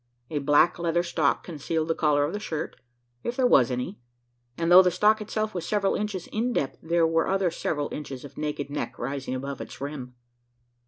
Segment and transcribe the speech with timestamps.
[0.31, 2.75] A black leather stock concealed the collar of the shirt
[3.21, 3.99] if there was any
[4.57, 8.25] and though the stock itself was several inches in depth, there were other several inches
[8.25, 10.15] of naked neck rising above its rim.